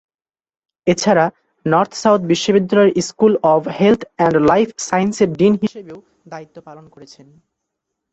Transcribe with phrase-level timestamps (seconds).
[0.87, 1.25] এছাড়া,
[1.65, 5.99] North South বিশ্ববিদ্যালয়ের school of health and life সায়েন্সের ডিন হিসেবেও
[6.27, 7.27] দায়িত্ব পালন করেছেন।